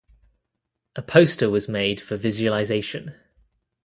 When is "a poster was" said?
0.95-1.67